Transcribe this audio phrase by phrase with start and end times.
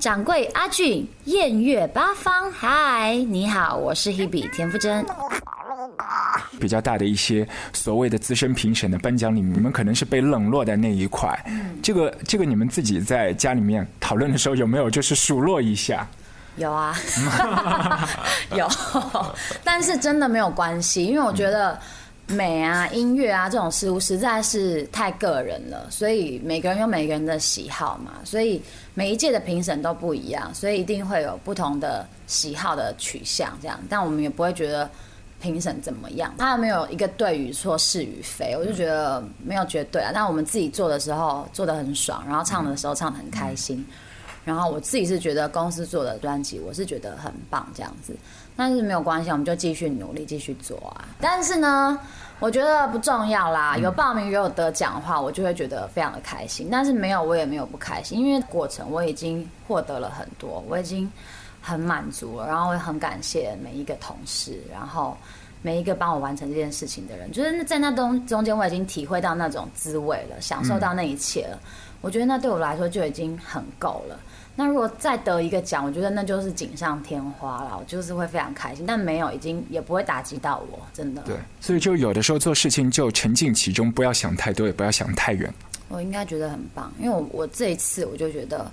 [0.00, 5.04] 掌柜阿俊，艳月八方，嗨，你好，我是 Hebe 田馥甄。
[6.58, 11.38] 比较大的一些所谓的资深评审的颁奖礼，你们可能是被冷落的那一块。
[11.82, 16.08] 这个这个，你们自己在家里面讨论的时候，有没有就是数落一下？
[16.56, 16.96] 有啊，
[18.56, 18.66] 有，
[19.62, 21.78] 但是真的没有关系，因为我觉得
[22.30, 28.60] 美啊、音乐啊这种事物实在是太个人了，所以每个人有每个人的喜好嘛，所以
[28.94, 34.88] 每一届的评审都不一样，所以一定会有不同的喜好的取向这样，但我们也不会觉得。
[35.42, 36.34] 评审怎么样？
[36.36, 40.10] 他没有一个对与错、是与非，我就觉得没有绝对啊。
[40.12, 43.82] 但我们自己做的时候做的很爽，然后唱的时候唱的很开心。
[44.44, 48.14] 然后我自己是觉得公司做的专辑，我是觉得很棒这样子。
[48.60, 51.08] 但是没有关系，我们就继续努力，继续做啊。
[51.18, 51.98] 但是呢，
[52.38, 53.76] 我觉得不重要啦。
[53.78, 56.68] 有报名有得奖的话，我就会觉得非常的开心。
[56.70, 61.10] 但是没有，我也没有不开心，因为过程我已经获得了很多，我已经。
[61.62, 65.14] 很满足了，然后也很感谢每一个同事，然后
[65.60, 71.60] 每一个帮我完成这件事情的人，就是在那中中间，我已经体会到那种滋味了，享受到那一切了。
[72.00, 74.18] 我觉得那对我来说就已经很够了。
[74.56, 78.84] 那如果再得一个奖，我觉得那就是锦上添花了，我就是会非常开心。
[78.86, 81.22] 但没有，已经也不会打击到我，真的。
[81.22, 85.52] 对，所以就有的时候做事情就沉浸其中，不要想太多，也不要想太远。
[85.88, 88.70] 我应该觉得很棒，因为我我这一次我就觉得。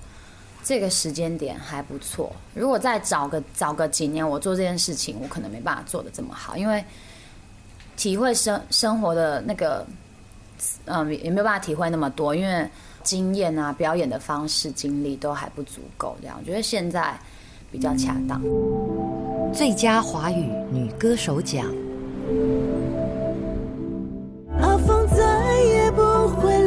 [0.64, 2.30] 这个时间点还不错。
[2.54, 6.84] 如果再找个找个几年，我做这件事情，我可能没办法做的这么好，因为
[7.96, 9.88] 体会生生活的那个，
[10.86, 12.70] 嗯，也没有办法体会那么多，因为
[13.04, 16.16] 经验啊、表演的方式、经历都还不足够。
[16.22, 17.14] 这样，我觉得现在
[17.72, 18.42] 比较恰当。
[19.54, 21.66] 最佳华语女歌手奖。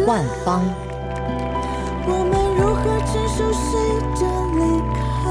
[0.06, 0.62] 万芳。
[2.06, 3.68] 我们如何承受谁
[4.18, 4.20] 的
[4.56, 4.58] 离
[5.14, 5.22] 开？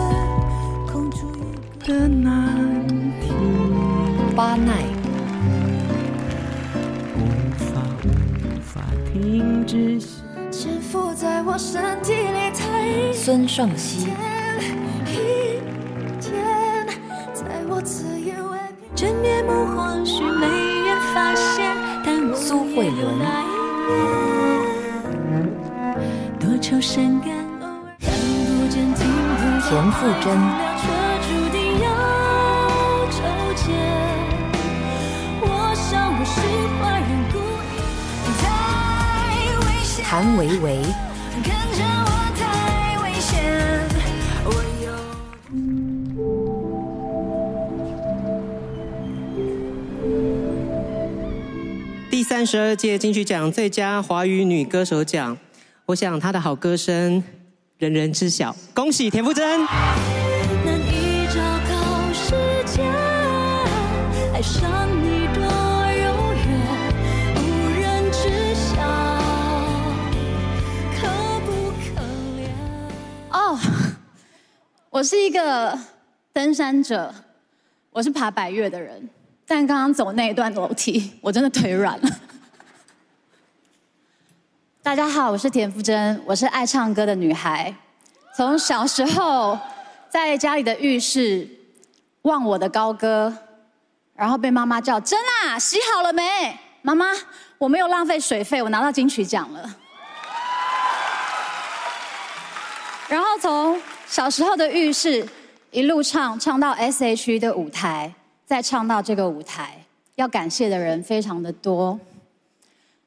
[0.89, 2.27] 空出一个难
[3.19, 3.25] 题。
[4.35, 4.89] 巴奈。
[13.14, 14.08] 孙盛熙。
[15.05, 15.60] 一
[16.20, 16.87] 天，
[17.33, 18.58] 在我自以为
[18.95, 20.48] 真面目或许没
[20.86, 23.20] 人发现，但苏慧伦。
[29.70, 30.27] 田馥甄，
[40.04, 41.08] 谭维维。
[52.12, 55.38] 第三十二届金曲奖最佳华语女歌手奖。
[55.86, 57.23] 我想她的好歌声
[57.78, 60.18] 人人知晓，恭喜田馥甄。
[74.99, 75.80] 我是一个
[76.33, 77.15] 登山者，
[77.89, 79.10] 我是爬百越的人，
[79.48, 82.10] 但刚刚走那一段楼梯，我真的腿软了。
[84.83, 87.73] 大家好，我是田馥甄，我是爱唱歌的女孩。
[88.36, 89.58] 从小时候
[90.10, 91.48] 在家里的浴室
[92.23, 93.33] 忘我的高歌，
[94.14, 96.60] 然后被妈妈叫真啊，洗好了没？
[96.81, 97.05] 妈妈，
[97.58, 99.77] 我没有浪费水费，我拿到金曲奖了。
[103.08, 105.23] 然后从小时候的浴室
[105.70, 108.11] 一路唱唱到 S.H.E 的舞台，
[108.43, 109.77] 再唱到这个舞台，
[110.15, 111.97] 要感谢的人非常的多。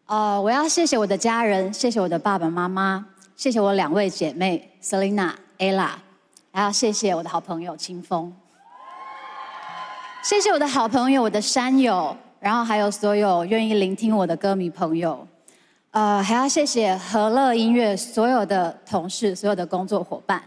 [0.06, 3.04] 呃，我要谢谢我的家人，谢谢我的爸爸妈妈，
[3.34, 5.90] 谢谢我两位姐妹 Selina、Ella，
[6.52, 8.32] 还要谢谢我的好朋友清风，
[10.22, 15.26] 谢谢我的好朋友、我的山友，然后还有所有愿意聆听我的歌迷朋友，
[15.90, 20.40] 呃，还要谢谢和乐音乐所有的同事、所有的工作伙伴，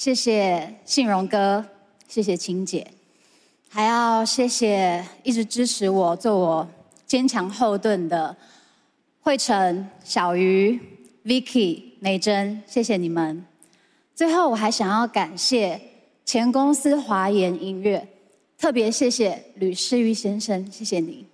[0.00, 1.62] 谢谢信荣哥，
[2.08, 2.90] 谢谢青姐，
[3.68, 6.68] 还要谢谢一直支持我、做我
[7.04, 8.34] 坚强后盾的。
[9.20, 10.80] 惠成、小鱼、
[11.22, 13.44] Vicky、美珍，谢谢你们。
[14.14, 15.78] 最后，我还想要感谢
[16.24, 18.08] 前公司华研音乐，
[18.56, 21.26] 特别谢谢吕世玉先生，谢谢你。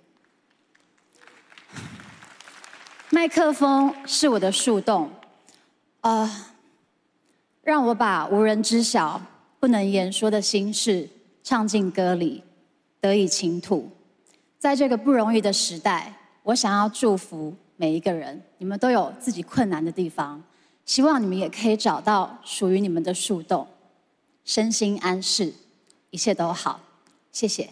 [3.11, 5.09] 麦克风是我的树洞，
[6.01, 6.29] 呃，
[7.67, 9.21] 让我把无人知晓、
[9.59, 11.09] 不能言说的心事
[11.43, 12.41] 唱进歌里，
[13.01, 13.91] 得以倾吐。
[14.57, 17.53] 在这个不容易的时代，我想要祝福。
[17.75, 20.41] 每一个人，你们都有自己困难的地方，
[20.85, 23.67] 希望你们也可以找到属于你们的树洞，
[24.45, 25.53] 身心安适，
[26.09, 26.79] 一切都好。
[27.33, 27.69] 谢谢。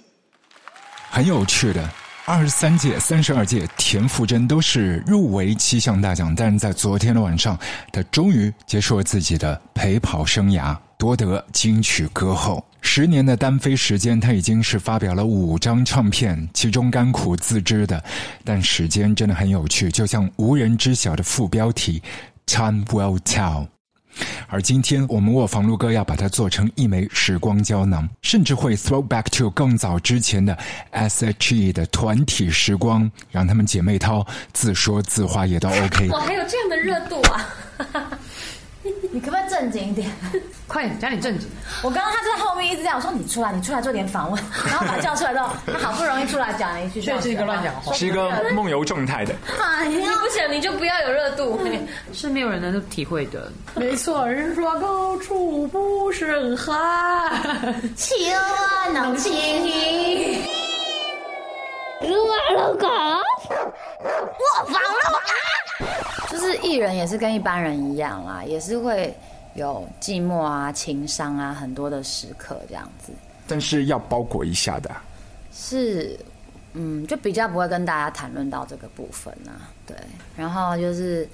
[1.09, 1.89] 很有趣的，
[2.27, 7.55] 二十三届、三十二届田馥甄都是入围七项大奖，但是在昨天的晚上，
[7.91, 12.65] 她终于结束了自己的陪跑生涯，夺得金曲歌后。
[12.81, 18.03] 十年的单飞时间，她已经是发表了五张唱片，其中甘苦自知的，
[18.43, 22.01] 但时间真的很有趣，就像无人知晓的副标题
[22.47, 23.67] ，Time will tell。
[24.47, 30.57] 而今天，我们卧房录歌要把它做成一枚时光胶囊，甚至会 throw back to 更早之前的
[30.91, 36.09] S.H.E 的团体时光，让他们姐妹淘自说自话也都 OK。
[36.09, 38.19] 我还有这样的热度啊！
[39.11, 40.11] 你可不可以正经一点？
[40.67, 41.49] 快点，讲点正经。
[41.81, 44.43] 我刚刚他在后面一直这样说：“你出来，你出来做点访问。
[44.67, 49.33] ”然后把他叫出来之后，他好不容易出来讲了一句，这是一个乱讲话，是一个梦游状态的。
[49.59, 51.59] 哎你不行，你就不要有热度，
[52.13, 53.51] 是没有人能体会的。
[53.75, 56.75] 没错，人说高处不胜寒，
[57.95, 59.33] 情啊能情。
[62.01, 65.33] 撸啊撸狗，我房了啊！
[66.35, 69.15] 就是艺人也是跟一般人一样啦，也是会
[69.53, 73.13] 有寂寞啊、情伤啊很多的时刻这样子。
[73.47, 74.91] 但是要包裹一下的，
[75.53, 76.19] 是，
[76.73, 79.71] 嗯，就比较不会跟大家谈论到这个部分啊。
[79.85, 79.95] 对，
[80.35, 81.27] 然后就是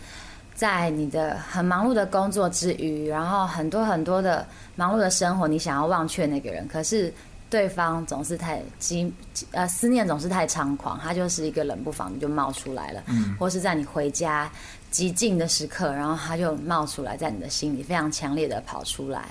[0.54, 4.46] 在你的很忙碌的工作之余，然后很多很多的
[4.76, 7.14] 忙碌的生活，你想要忘却那个人，可是。
[7.52, 9.14] 对方总是太激，
[9.52, 14.50] 呃，思念总是太猖狂，他就是一个冷不防就冒出来了，嗯，或是在你回家
[14.92, 19.30] 极静的时刻，然后他就冒出来，在你的心里非常强烈的跑出来。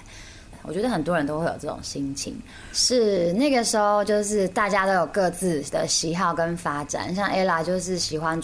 [0.62, 2.36] 我觉得很多人都会有这种心情，
[2.72, 8.40] 是那个时候就是大家都有各自的喜好跟发展，像 ella 就是喜欢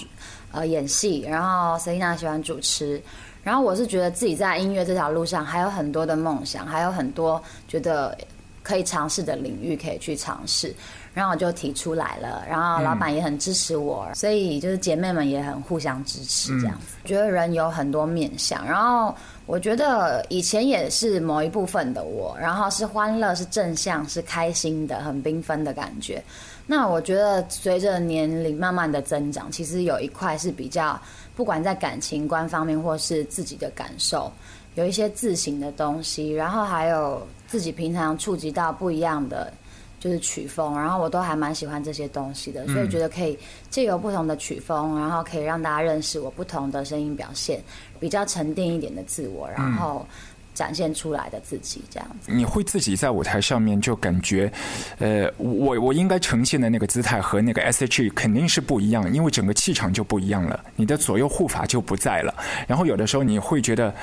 [0.52, 3.02] 呃演戏，然后 Selina 喜欢主持，
[3.42, 8.16] 然后我是觉得自己在音乐这条路上还有很多的梦想，还有很多觉得。
[8.62, 10.74] 可以尝试的领域可以去尝试，
[11.16, 16.98] 然后我就提出来了，然后老板也很支持我，所以就是姐妹们也很互相支持这样子。
[17.06, 19.16] 觉得人有很多面相，然后
[19.46, 26.22] 我觉得以前也是某一部分的我，然后是欢乐、是正向、是开心的、很缤纷的感觉。
[26.66, 31.00] 那我觉得随着年龄慢慢的增长，其实有一块是比较，
[31.34, 34.30] 不管在感情观方面或是自己的感受。
[34.74, 39.50] 有一些自省的东西，然后还有自己平常触及到不一样的
[39.98, 43.38] 就是曲风，然后我都还蛮喜欢这些东西的，所以觉得可以
[43.70, 47.60] 借由不同的曲风，然后可以让大家认识我不同的声音表现，
[47.98, 50.06] 比较沉淀一点的自我，然后。
[50.56, 54.50] 展现出来的自己这样子，你会自己在舞台上面就感觉，
[54.98, 62.34] 呃，我我应该呈现的那个姿态和那个 S.H.E 肯定是不一样，因为整个气场就不一样了，你的左右护法就不在了，
[62.66, 63.94] 然后有的时候你会觉得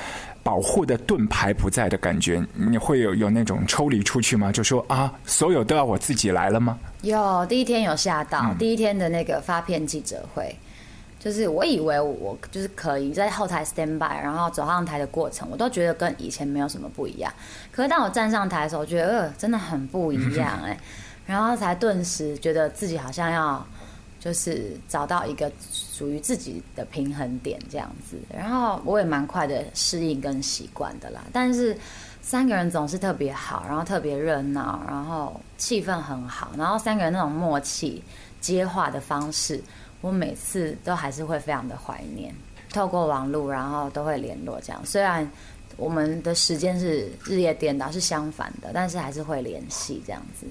[0.44, 4.52] 保护的盾牌不在的感觉，你会有有那种抽离出去吗？
[4.52, 6.78] 就说啊，所有都要我自己来了吗？
[7.02, 10.56] 有，第一天有吓到，第一天的那个发片记者会。
[11.20, 17.32] 就是我以为我就是可以在后台 stand by，然后走上台的过程，我都觉得跟以前没有什么不一样。
[17.72, 20.78] 可是当我站上台的时候，我觉得呃真的很不一样哎，
[21.26, 23.66] 然后才顿时觉得自己好像要
[24.24, 28.16] 就是找到一个属于自己的平衡点这样子。
[28.34, 31.26] 然后我也蛮快的适应跟习惯的啦。
[31.34, 31.76] 但是
[32.22, 38.02] 三个人总是特别好，然后特别热闹，然后气氛很好，然后三个人那种默契
[38.40, 39.62] 接话的方式。
[40.00, 42.34] 我每次都还是会非常的怀念，
[42.72, 44.82] 透过网络，然后都会联络这样。
[44.86, 45.30] 虽然
[45.76, 50.46] 我们的时间是日夜颠倒，是相反的，但是还是会联系这样子。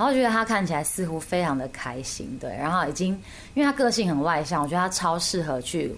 [0.00, 2.48] 然后觉得他看起来似乎非常的开心，对。
[2.56, 3.08] 然后已经，
[3.52, 5.94] 因为他个性很外向，我觉得他超适合去，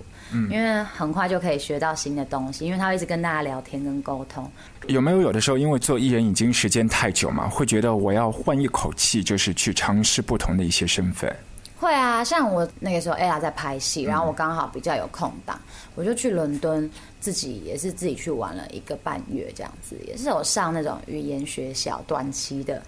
[0.51, 4.51] 因为很快就可以学到新的东西，因为他会一直跟大家聊天跟沟通。
[4.89, 11.33] 有没有有的时候，因为做艺人已经时间太久嘛，会觉得我要换一口气，就是去尝试不同的一些身份。
[11.79, 15.61] 会啊，像我那个时候，ella 在拍戏，然后我刚好比较有空档，
[15.95, 16.91] 我就去伦敦，
[17.21, 22.81] 自己也是自己去玩了一个半月这样子，也是有上那种语言学校短期的，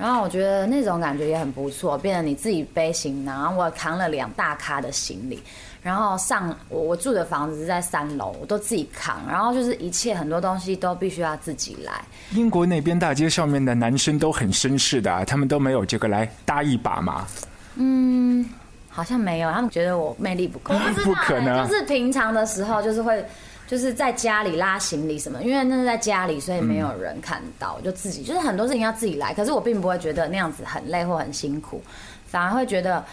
[0.00, 5.38] 然后我觉得那种感觉也很不错，变成你自己背行囊，然后我扛了两大咖的行李，
[5.82, 11.92] 然后上我我住的房子是在三楼，我都自己扛，然后就是一切很多东西都必须要自己来。
[12.32, 17.26] 英国那边大街上面的男生都很绅士的，他们都没有这个来搭一把吗？
[17.74, 18.48] 嗯，
[18.88, 20.74] 好像没有，他们觉得我魅力不够。
[21.04, 23.22] 不可能，就是平常的时候，就是会，
[23.70, 29.32] 就是在家里拉行李什么，因为那是在家里，所以没有人看到，就自己，就是很多事情要自己来。
[29.32, 31.80] 可是我并不会觉得那样子很累或很辛苦，
[32.26, 33.04] 反而会觉得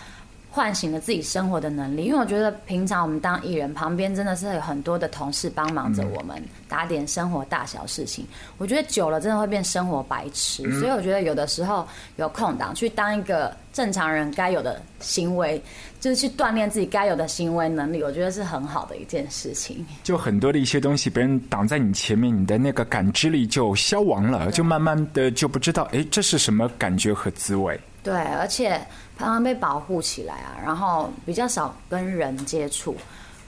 [0.49, 2.05] 唤醒了自己生活的能力。
[2.05, 8.25] 因为我觉得平常我们当艺人，旁边真的是有很多的同事帮忙着我们打点生活大小事情。
[8.57, 15.61] 我觉得久了真的会变生活白痴，所以我觉得有的时候有空档去当一个正常人该有的行为，
[16.07, 19.85] 就是去锻炼自己该有的行为能力，我觉得是很好的一件事情。
[20.03, 27.77] 就很多的一些东西，别人挡在你前面，你的那个感知力就消亡了，就慢慢的就不知道，哎，这是什么感觉和滋味。
[28.03, 28.79] 对，而且
[29.17, 32.95] 常常被保护起来啊，然后比较少跟人接触，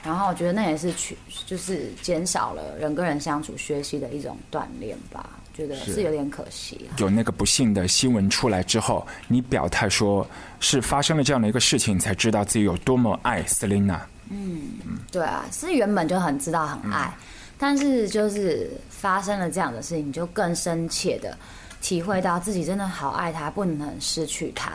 [0.04, 6.88] 然后我觉得那也是去就是减少了人跟人相处、学习的一种锻炼吧，觉得是有点可惜。
[6.96, 10.26] 有那个不幸的新闻出来之后，你表态说
[10.58, 14.00] 是发生了这样的一个事情，才知道自己有多么爱 Selina。
[14.30, 14.70] 嗯，
[15.10, 17.12] 对啊，是原本就很知道很爱，
[17.58, 21.36] 但是就是发生了这样的事情，就更深切的。
[21.82, 24.72] 体会到自己真的好爱他，不能失去他，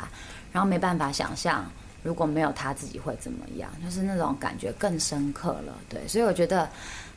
[0.51, 1.65] 然后没办法想象
[2.03, 5.73] 如果没有他自己会怎么样，就是那种感觉更深刻了。
[5.87, 6.67] 对，所以我觉得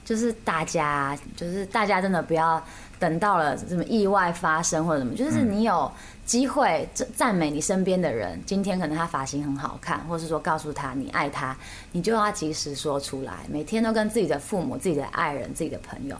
[0.04, 2.62] 就是大家，就是大家真的不要
[2.98, 5.90] 等到了什么意外发生或者什么，就是你有
[6.24, 11.56] 机会赞美你身边的人，今天可能他发型很好看，或是说告诉他你爱他，
[11.92, 16.16] 你就要及时说出来，每天都跟自己的父母、自己的爱人、自己的朋友。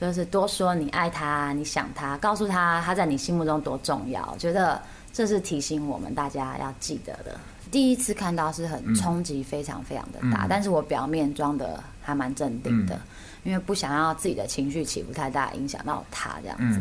[0.00, 4.34] 就是多说你爱他，你想他，告诉他他在你心目中多重要。
[4.38, 4.80] 觉得
[5.12, 7.38] 这是提醒我们大家要记得的。
[7.70, 12.98] 第一次看到是很冲击，非常非常的大，但是我表面装的还蛮镇定的，
[13.42, 16.80] 因为不想要自己的情绪起伏太大，影响到他这样子。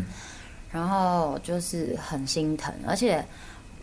[0.71, 3.25] 然后就是很心疼，而且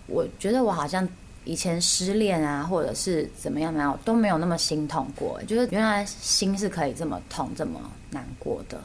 [0.06, 1.08] 我觉得我好像
[1.44, 7.80] 以前失恋啊，或者是怎么样没有都没有那么心痛过，就是原来心是可以这么痛、这么
[8.10, 8.80] 难过的。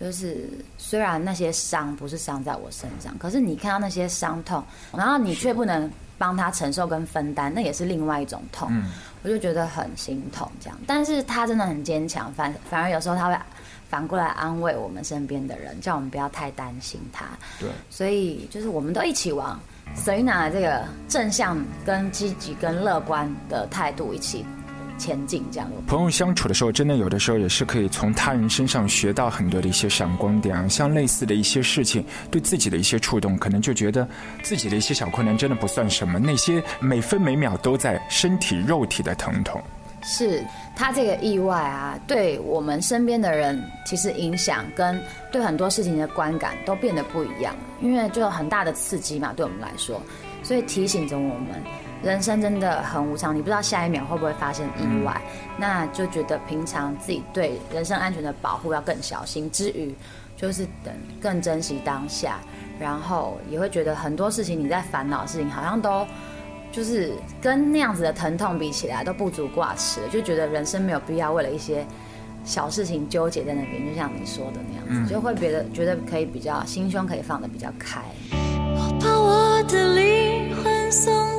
[0.00, 8.70] 就是虽然那些伤不是伤在我身上，可是你看到那些伤痛，然后你却不能帮他承受跟分担，那也是另外一种痛。
[9.22, 10.78] 我就觉得很心痛，这样。
[10.86, 13.36] 但是他真的很坚强，反反而有时候他会
[13.88, 17.24] 反过来安慰我们身边的人，叫我们不要太担心他。
[17.58, 19.58] 对，所以就是我们都一起往
[19.96, 24.44] Selina 这个正向、跟积极、跟乐观的态度一起。
[24.98, 25.70] 前进这样。
[25.86, 30.66] 朋友相处的时候，真的有的时候也是可以从他人身上学到很多的一些闪光点啊。
[30.68, 34.06] 像类似的一些事情，对自己的一些触动，可能就觉得
[34.42, 36.18] 自己的一些小困难真的不算什么。
[36.18, 39.62] 那些每分每秒都在身体肉体的疼痛，
[40.02, 40.44] 是
[40.76, 45.00] 他这个意外啊，对我们身边的人其实影响跟
[45.32, 50.00] 对很多事情的观感都变得不一样，因为就有很大的刺激嘛，对我们来说，
[50.42, 51.62] 所以提醒着我们。
[52.02, 55.20] 人生真的很无常，你不知道下一秒会不会发生意外，
[55.56, 59.50] 那就觉得平常自己对人身安全的保护要更小心。
[59.50, 59.94] 之余，
[60.36, 62.38] 就是等更珍惜当下，
[62.78, 66.06] 然后也会觉得很多事情你在烦恼的事情，好像都
[66.70, 71.84] 就是跟那样子的疼痛比起来都不足挂齿，就觉得人生没有必要为了一些
[72.44, 73.84] 小事情纠结在那边。
[73.88, 78.00] 就像你说的那样子，就会觉得觉得可以比较心胸可以放得比较开。
[78.30, 81.37] 我把我的灵魂送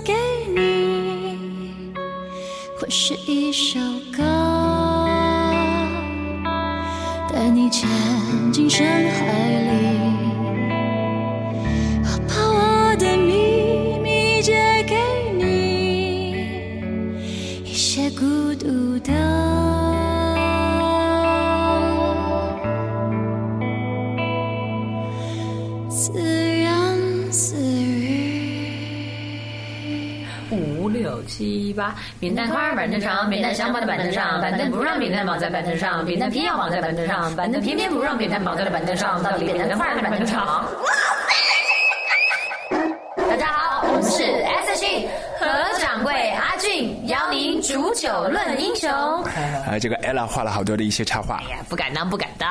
[2.91, 3.79] 是一首
[4.11, 4.23] 歌，
[7.31, 7.87] 带你潜
[8.51, 9.69] 进深海里，
[12.03, 14.95] 我把我的秘密借给
[15.37, 16.33] 你，
[17.63, 19.58] 一些孤独的。
[30.51, 40.65] 五六七八，扁担宽板凳长，扁担想绑在板凳上，板凳不让扁担绑在板凳上，扁担偏要绑在板凳上，板凳偏偏不让扁担绑在了板凳上，到底扁担宽还是板凳长？
[46.59, 48.89] 俊，邀您煮酒论英雄。
[48.91, 51.37] 啊，这个 Ella 画了好多的一些插画。
[51.37, 52.47] 哎呀，不敢当，不敢当。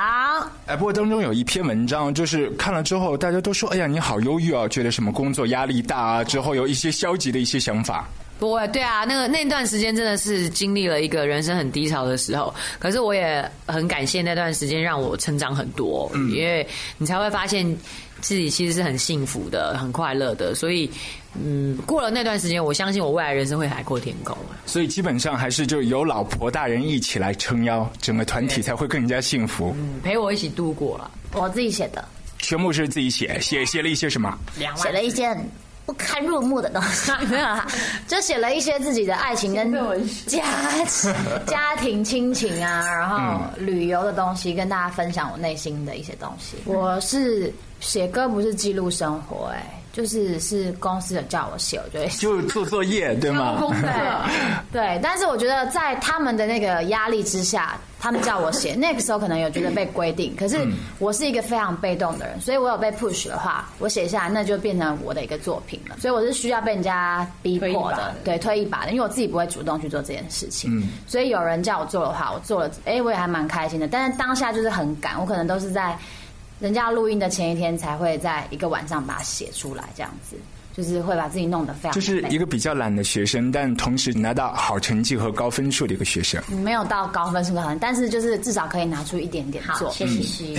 [0.66, 8.08] 哎，不过当中有一篇文章，就是看了之后，大家都说，哎呀，你好忧郁啊，觉得什么工作压力大啊，之后有一些消极的一些想法。
[8.38, 16.66] 不会，对啊，那个那段时间真的是经历了一个人生很低潮的时候，可是我也很感谢那段时间让我成长很多，嗯因为
[16.98, 17.66] 你才会发现
[18.20, 20.88] 自己其实是很幸福的、很快乐的，所以
[21.34, 24.36] 嗯，过了那段时间，我相信我未来人生会海阔天空。
[24.66, 31.10] 所以基本上还是就有老婆大人一起来撑腰，整个团体才会更加幸福，嗯陪我一起度过了。
[31.32, 32.06] 我自己写的，
[32.38, 34.38] 全部是自己写，写写了一些什么？
[34.76, 35.36] 写了一件。
[35.88, 37.66] 不堪入目的东西，没有啦，
[38.06, 39.72] 就写了一些自己的爱情跟
[40.26, 40.44] 家
[41.46, 46.58] 家庭亲情啊，然后旅游的东西，跟大家分享我内心的一些东西。
[46.66, 49.77] 我是写歌，不是记录生活，哎。
[49.98, 52.06] 就是是公司有叫我写，我就。
[52.16, 53.58] 就做作业对吗？
[54.70, 60.56] 对 对，但是我觉得在他们的那个压力之下，他们叫我写，那个时候可能有觉得被规定，可是
[61.00, 65.96] 我是一个非常被动的人，所以我有被 push 的话，我写下来那就变成我的一个作品了。
[65.98, 70.70] 所以我是需要被人家逼迫的，对，推一把的，因为我自己不会主动去做这件事情。
[70.78, 73.88] 嗯，所以有人叫我做的话，我做了，哎，我也还蛮开心的。
[73.88, 75.98] 但是当下就是很赶，我可能都是在。
[76.60, 80.36] 人家录音的前一天才会在一个晚上把它写出来，这样子
[80.76, 81.92] 就是会把自己弄得非常。
[81.92, 86.42] 就是一个比较懒的学生，但同时拿到好成绩和高分数的一个学生。
[86.62, 89.90] 没有到高分数的很，但是就是至少可以拿出一点点做。
[89.90, 90.54] 谦虚，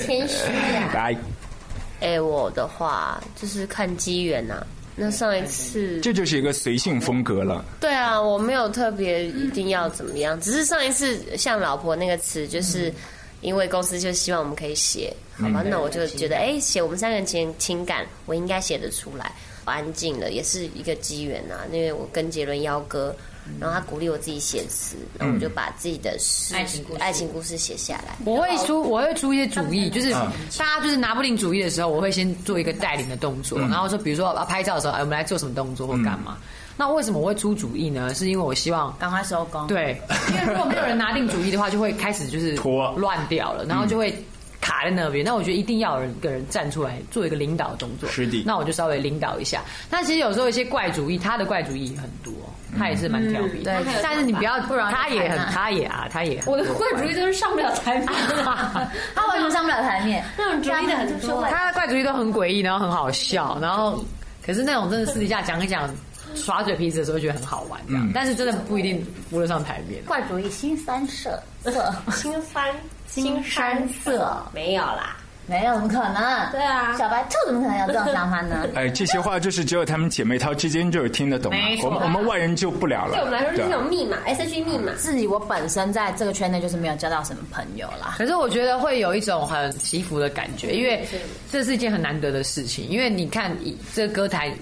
[0.00, 0.50] 谦虚。
[0.92, 1.16] 来，
[2.00, 4.66] 哎，我的话就是看机缘呐。
[4.96, 7.64] 那上一次，这就是一个随性风格了。
[7.80, 12.92] 对啊，我没有特别一定要怎么样，只是上一次像老婆那个词就是。
[13.40, 15.62] 因为公司就希望我们可以写，好吧？
[15.64, 19.32] 那我就觉得，哎，写我们三个人情情感，我应该写得出来。
[19.66, 23.14] 安静的也是一个机缘啊，因为我跟杰伦邀歌，
[23.58, 26.16] 然后他鼓励我自己写词，然后我就把自己的
[26.52, 28.16] 爱情爱情故事写下来。
[28.24, 30.12] 我会出我会出一些主意，就是
[30.58, 36.36] 大家就是拿不定主意的时候，我会先做一个带领的动作，然后说，比如说拍照的时候，哎，我们来做什么动作或干嘛。
[36.76, 38.14] 那为什么我会出主意呢？
[38.14, 39.66] 是因为我希望赶快收工。
[39.66, 44.24] 对，因为如果没有人拿定主意的话，就会开始就是拖乱掉了，然后就会
[44.70, 45.24] 卡在那边。
[45.24, 48.08] 那我觉得一定要有人一个人站出来做一个领导的动作。
[48.08, 48.42] 是的。
[48.46, 49.62] 那我就稍微领导一下。
[49.90, 52.32] 那其实有时候一些怪主意，他的怪主意很多，
[52.78, 53.64] 他也是蛮调皮。
[53.64, 53.74] 对。
[54.02, 56.40] 但是你不要，不然他也很，他也啊，他也。
[56.46, 58.06] 我的怪主意都是上不了台面。
[59.14, 60.24] 他为什么上不了台面？
[60.38, 61.42] 那种主意的很多。
[61.50, 64.04] 他的怪主意都很诡异，然后很好笑，然后
[64.46, 65.90] 可是那种真的私底下讲一讲。
[66.36, 70.00] 耍嘴皮子的时候觉得很好玩，这样，但是真的不一定扶得上台面。
[70.04, 72.72] 怪主意，新三色色， 新三
[73.10, 76.50] 新三色，没有啦，没有，怎么可能？
[76.52, 78.66] 对啊，小白兔怎么可能有这种想法呢？
[78.76, 81.52] 哎，这些话就是只有他们姐妹淘之间就是听得懂，
[81.82, 83.14] 我们我们外人就不了了。
[83.14, 84.92] 对我们来说就是一种密码，S H 密码。
[84.96, 88.14] 自己我本身在这个圈内就是没有交到什么朋友啦。
[88.16, 91.04] 可是我觉得会有一种很祈福的感觉，因为
[91.50, 92.88] 这是一件很难得的事情。
[92.88, 93.54] 因为你看，
[93.94, 94.52] 这个歌台。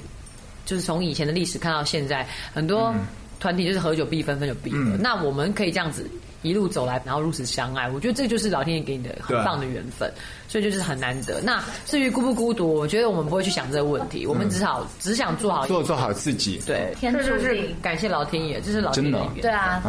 [0.64, 2.94] 就是从以前的历史看到现在，很多
[3.40, 4.98] 团体就是合久必分，分久必合。
[5.00, 6.06] 那我们可以这样子
[6.42, 10.12] 一路走来，然后如此相爱，我觉得这就是老天爷给你的很棒的缘分。
[10.50, 11.42] 所以就是很难得。
[11.42, 16.58] 那至于孤不孤独，我觉得我们不会去想这个问题，我们只好只想做好做做好自己。
[16.64, 19.82] 对，天注定，感谢老天爷，这是老天爷的对啊，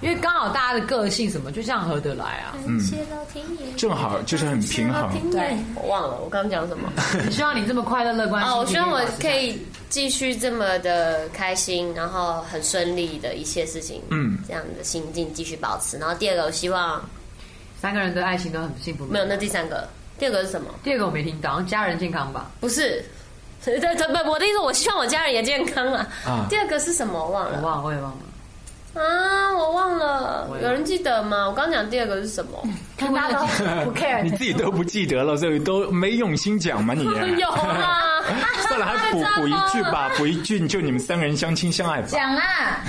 [0.00, 2.58] 因为刚好大家的个性什么就这样合得来啊。
[2.66, 5.08] 感谢老天爷，正好就是很平衡。
[5.30, 6.90] 对，我忘了我刚刚讲什么。
[7.30, 8.42] 希望你这么快乐乐观。
[8.42, 9.56] 哦，我希望我可以
[9.88, 15.96] 继续这么的开心，然后很顺利的一切事情，嗯，这样的心境继续保持。
[15.98, 17.00] 然后第二个，我希望。
[17.78, 19.04] 三个人的爱情都很幸福。
[19.04, 19.86] 没有，那第三个，
[20.18, 20.68] 第二个是什么？
[20.82, 22.50] 第二个我没听到，家人健康吧？
[22.58, 23.04] 不是，
[23.64, 26.08] 对对不，我的意思，我希望我家人也健康啊。
[26.24, 26.46] 啊。
[26.48, 27.22] 第二个是什么？
[27.22, 27.58] 我忘了。
[27.62, 28.18] 我忘了，我也忘了。
[28.94, 30.48] 啊，我忘了。
[30.62, 31.46] 有人记得吗？
[31.46, 32.66] 我刚讲第二个是什么？
[32.98, 33.46] 大家都
[33.84, 36.94] 不 care，你自己都不记得了，所以都没用心讲嘛？
[36.94, 38.15] 你有啊？
[38.68, 42.08] 算了，还补 补一句吧，补一句，就你们三个人相亲相爱吧。
[42.10, 42.82] 讲啊。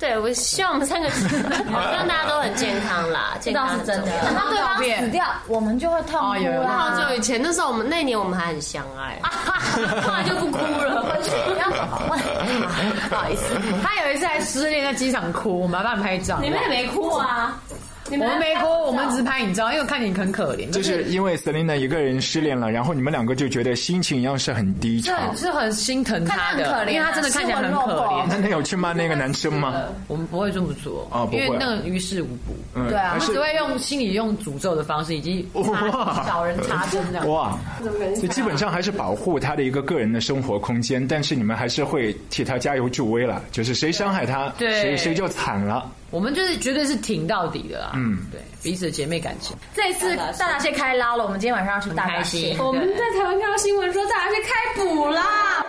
[0.00, 1.26] 对，我希望我们三个， 希
[1.66, 4.12] 望大家都很健康啦，健康是真的。
[4.24, 6.68] 等到对方死掉，我们就会痛哭啦。
[6.70, 9.18] 好久以前，那时候我们那年我们还很相爱，
[10.02, 11.02] 后来就不哭了。
[13.08, 16.38] 不好意思，他有一次还失恋在机场哭，我们帮他拍照。
[16.40, 17.60] 你们也没哭啊？
[18.10, 20.70] 我们没哭，我们只是拍你照，因为看你很可怜。
[20.70, 28.26] 就是因为 Selina 一个人失恋了，然后你们两个就觉得心情一样是很低潮，是很心疼他的，因为他真的看起来很可怜。
[28.28, 29.74] 那你有去骂那个男生吗？
[30.06, 32.54] 我们不会这么做哦，因为那个于事无补。
[32.88, 35.46] 对啊，我们只会用心理用诅咒的方式，以及
[36.26, 37.28] 找人插针这样。
[37.28, 37.58] 哇，
[38.20, 45.90] 就基本上还是保护他的一个个人的生活空间，但是你们还是会替他加油助威了，就是谁伤害他，谁谁就惨了。
[46.10, 49.56] 我们就是绝对是挺到底的啦，嗯，对，彼此的姐妹感情。
[49.74, 52.56] 这次大闸蟹开捞了，我们今天晚上要吃大闸蟹。
[52.58, 55.64] 我们在台湾看到新闻说大闸蟹开捕啦。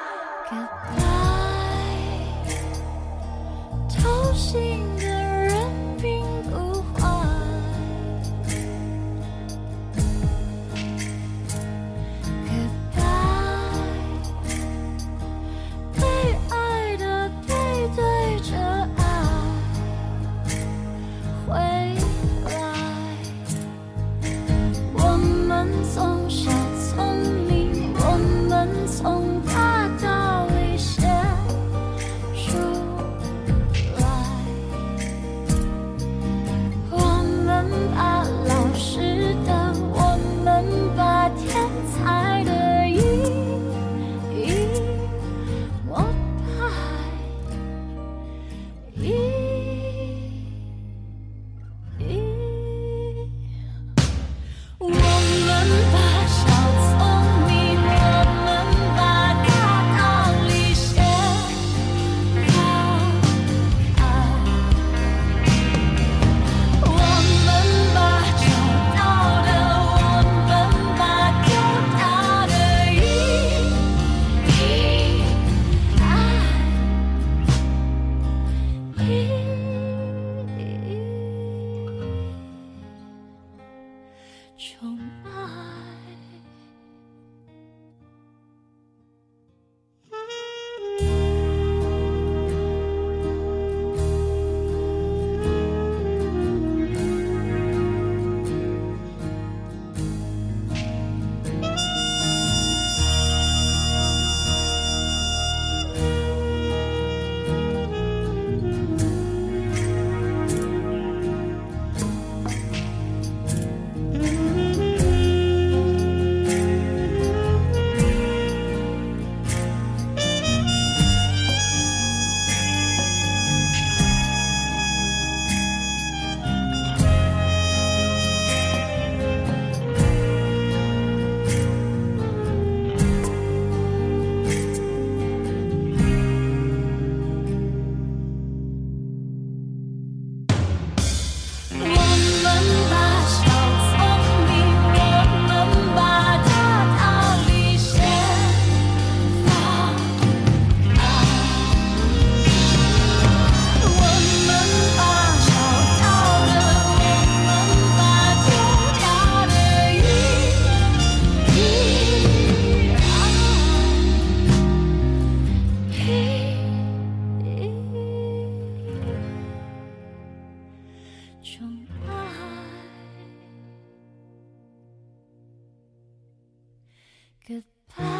[177.49, 178.18] 作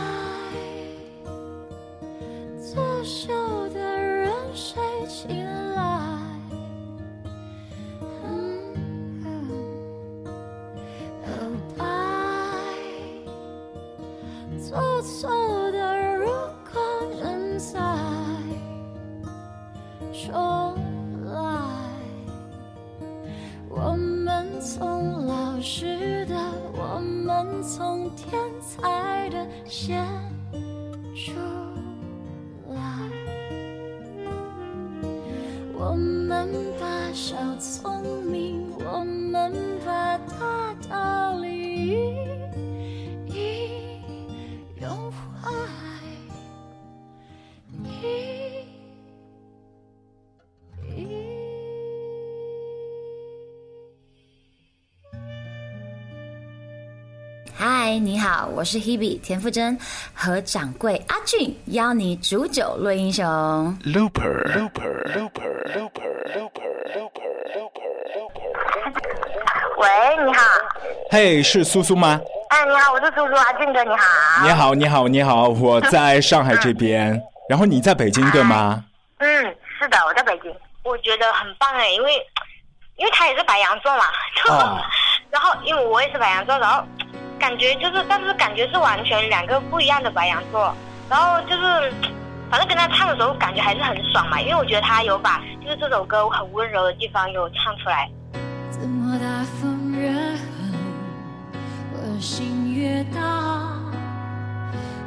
[57.90, 59.76] 嗨，你好，我是 Hebe 田馥甄
[60.14, 63.26] 和掌柜阿俊，邀你煮酒论英雄。
[63.84, 68.46] Looper Looper Looper Looper Looper Looper Looper
[69.80, 70.44] 喂，你好，
[71.10, 72.22] 嘿，是苏苏吗？
[72.50, 74.44] 哎，你好，我是苏苏阿俊哥，你好。
[74.44, 78.86] 你好，你好，你好，我在上海这边， 然后你在北京对吗？
[79.18, 79.28] 嗯，
[79.80, 82.14] 是的，我在北京，我觉得很棒哎，因为
[82.98, 84.04] 因为他也是白羊座嘛，
[84.48, 84.80] 哦
[85.32, 86.84] 然后因为我也是白羊座，然后
[87.40, 90.76] 感觉就是，但是感觉是完全两个不一样的白羊座，
[91.10, 91.94] 然后就是。
[92.52, 98.10] 反正跟他唱的时候感觉还是很爽嘛，因为我觉得他有把就是这首歌很温柔的地方有唱出来。
[98.72, 100.74] 怎么大风越狠，
[101.94, 103.22] 我心越大，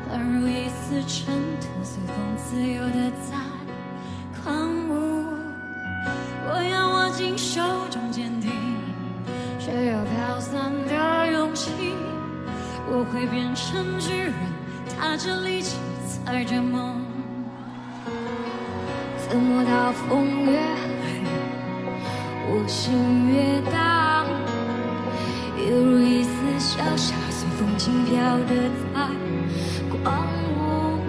[0.09, 3.35] 宛如一丝尘土，随风自由的在
[13.03, 14.33] 我会变成巨人，
[14.97, 17.03] 踏着力气，踩着梦。
[19.29, 20.89] 怎么大风越狠？
[22.47, 24.25] 我心越大，
[25.59, 28.15] 犹如一丝小沙，随风轻飘
[28.47, 29.11] 的在
[29.91, 31.01] 狂舞。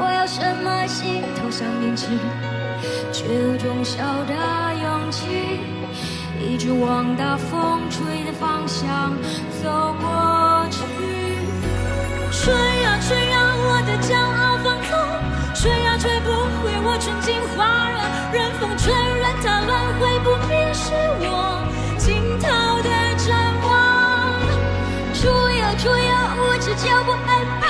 [0.00, 2.08] 我要深埋心头上面刺，
[3.12, 4.34] 却有种小的
[4.82, 5.60] 勇气，
[6.42, 9.12] 一直往大风吹的方向
[9.62, 10.37] 走过。
[12.48, 14.96] 吹呀吹啊，我的骄傲放纵，
[15.54, 16.32] 吹呀吹不
[16.64, 18.00] 回我纯净花热，
[18.32, 21.60] 任风吹，任它乱会不灭是我
[21.98, 22.08] 尽
[22.40, 22.48] 头
[22.80, 22.88] 的
[23.20, 23.36] 展
[23.68, 23.68] 望。
[25.12, 27.68] 吹呀吹呀，我只叫不害怕，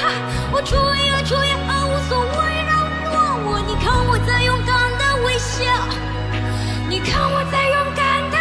[0.53, 2.71] 我吹呀吹呀，无所谓扰
[3.11, 3.59] 乱我。
[3.67, 5.59] 你看我在勇敢的微笑，
[6.89, 8.39] 你看我在勇敢的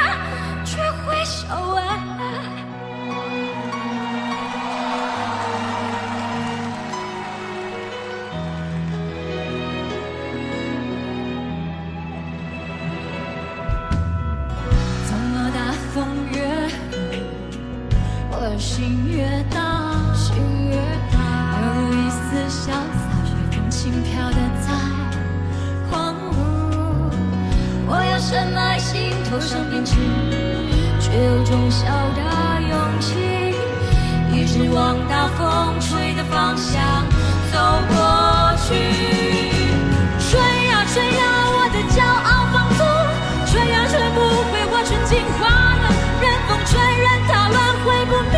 [0.63, 1.96] 去挥手啊。
[29.29, 29.95] 头上编织，
[30.99, 32.21] 却有种小的
[32.69, 33.15] 勇气，
[34.31, 37.05] 一直往大风吹的方向
[37.51, 37.57] 走
[37.89, 38.73] 过去。
[40.19, 41.21] 吹呀吹呀，
[41.55, 42.85] 我的骄傲放纵，
[43.45, 44.19] 吹呀吹不
[44.51, 45.39] 回我纯净花
[45.81, 45.85] 的，
[46.21, 48.37] 任风吹，任它乱会不灭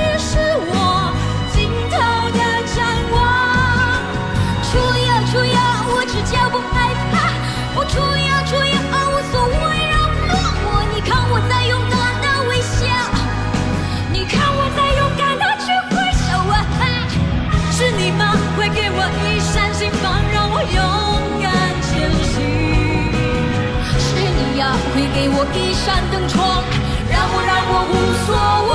[25.31, 26.63] 我一扇灯窗，
[27.09, 27.93] 让我让我无
[28.25, 28.29] 所
[28.69, 28.73] 畏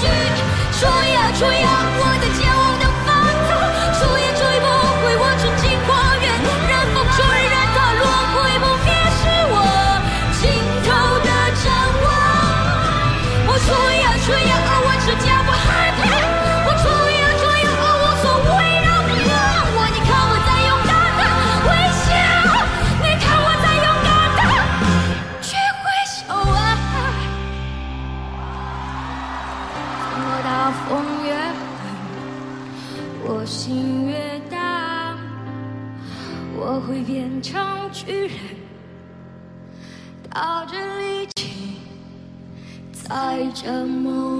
[0.00, 0.04] 惧。
[0.78, 0.80] 吹
[1.12, 2.02] 呀吹呀，我
[43.62, 44.39] 着梦。